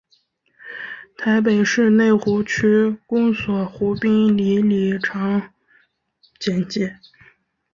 [1.15, 5.53] 台北市内湖区公所湖滨里里长
[6.39, 6.97] 简介